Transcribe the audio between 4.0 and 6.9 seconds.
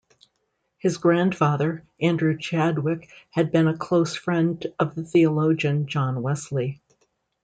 friend of the theologian John Wesley.